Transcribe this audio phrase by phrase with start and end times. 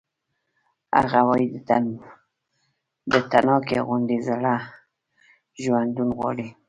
[0.97, 1.47] هغه وایی
[3.11, 4.55] د تڼاکې غوندې زړه
[5.61, 6.47] ژوندون غواړي